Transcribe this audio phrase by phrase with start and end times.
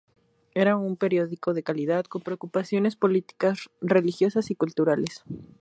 [0.55, 5.23] Era un periódico de calidad con preocupaciones políticas, religiosas y culturales.